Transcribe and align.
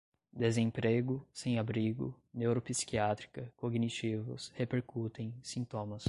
desemprego, 0.33 1.23
sem-abrigo, 1.31 2.19
neuropsiquiátrica, 2.33 3.51
cognitivos, 3.55 4.51
repercutem, 4.55 5.31
sintomas 5.43 5.99